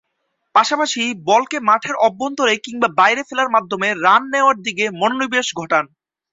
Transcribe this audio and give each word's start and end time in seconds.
পাশাপাশি 0.55 1.01
বলকে 1.29 1.57
মাঠের 1.69 1.95
অভ্যন্তরে 2.07 2.53
কিংবা 2.65 2.87
বাইরে 2.99 3.21
ফেলার 3.23 3.53
মাধ্যমে 3.55 3.87
রান 4.05 4.21
নেয়ার 4.31 4.57
দিকে 4.65 4.85
মনোনিবেশ 4.99 5.47
ঘটান। 5.59 5.85